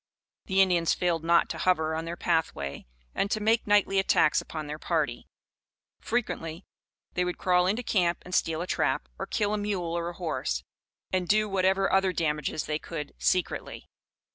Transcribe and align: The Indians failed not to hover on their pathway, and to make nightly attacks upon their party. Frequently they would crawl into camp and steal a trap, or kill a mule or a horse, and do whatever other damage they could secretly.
The 0.47 0.63
Indians 0.63 0.95
failed 0.95 1.23
not 1.23 1.47
to 1.49 1.59
hover 1.59 1.93
on 1.93 2.05
their 2.05 2.17
pathway, 2.17 2.87
and 3.13 3.29
to 3.29 3.39
make 3.39 3.67
nightly 3.67 3.99
attacks 3.99 4.41
upon 4.41 4.65
their 4.65 4.79
party. 4.79 5.27
Frequently 5.99 6.65
they 7.13 7.23
would 7.23 7.37
crawl 7.37 7.67
into 7.67 7.83
camp 7.83 8.17
and 8.23 8.33
steal 8.33 8.63
a 8.63 8.65
trap, 8.65 9.07
or 9.19 9.27
kill 9.27 9.53
a 9.53 9.59
mule 9.59 9.95
or 9.95 10.09
a 10.09 10.13
horse, 10.13 10.63
and 11.13 11.27
do 11.27 11.47
whatever 11.47 11.93
other 11.93 12.13
damage 12.13 12.49
they 12.63 12.79
could 12.79 13.13
secretly. 13.19 13.91